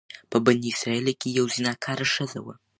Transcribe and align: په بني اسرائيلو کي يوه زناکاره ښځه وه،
په 0.31 0.37
بني 0.45 0.67
اسرائيلو 0.75 1.13
کي 1.21 1.29
يوه 1.37 1.51
زناکاره 1.57 2.05
ښځه 2.15 2.39
وه، 2.45 2.55